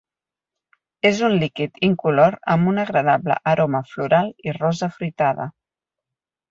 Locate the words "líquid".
1.43-1.77